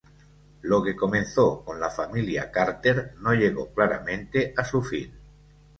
[0.63, 5.13] Lo que comenzó con la familia Carter, no llegó claramente a su fin.